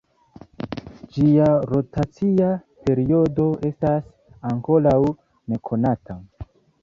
[1.17, 2.47] Ĝia rotacia
[2.87, 4.09] periodo estas
[4.53, 4.99] ankoraŭ
[5.53, 6.19] nekonata.